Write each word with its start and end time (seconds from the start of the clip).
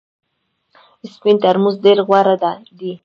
سپین 1.13 1.35
ترموز 1.43 1.75
ډېر 1.85 1.97
غوره 2.07 2.35
دی. 2.79 2.91